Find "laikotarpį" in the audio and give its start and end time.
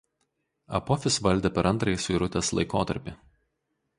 2.61-3.17